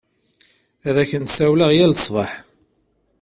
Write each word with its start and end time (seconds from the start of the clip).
Ad 0.87 0.95
ak-n-sawaleɣ 1.03 1.71
yal 1.77 1.93
ṣṣbeḥ. 1.99 2.31